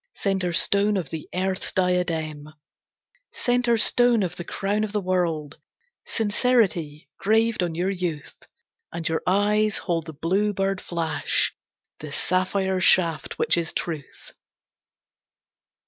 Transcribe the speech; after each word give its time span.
Centre 0.15 0.51
Stone 0.51 0.97
of 0.97 1.11
the 1.11 1.29
earth's 1.31 1.71
diadem!..... 1.71 2.49
Centre 3.31 3.77
Stone 3.77 4.23
of 4.23 4.35
the 4.35 4.43
Crown 4.43 4.83
of 4.83 4.93
the 4.93 4.99
World, 4.99 5.59
"Sincerity" 6.07 7.07
graved 7.19 7.61
on 7.61 7.75
your 7.75 7.91
youth! 7.91 8.35
And 8.91 9.07
your 9.07 9.21
eyes 9.27 9.77
hold 9.77 10.07
the 10.07 10.13
blue 10.13 10.53
bird 10.53 10.81
flash, 10.81 11.53
The 11.99 12.11
sapphire 12.11 12.79
shaft, 12.81 13.37
which 13.37 13.55
is 13.55 13.73
truth. 13.73 14.33